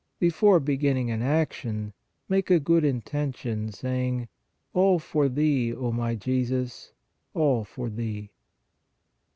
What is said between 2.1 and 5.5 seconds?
make a good inten tion, saying: All for